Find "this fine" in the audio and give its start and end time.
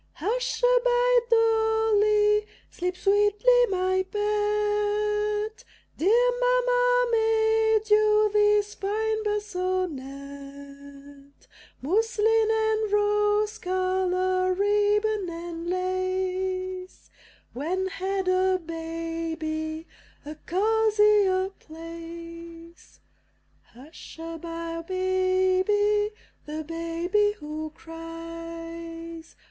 8.33-9.23